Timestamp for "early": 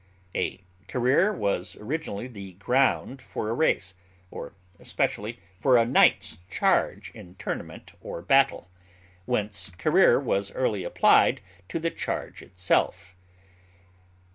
10.53-10.83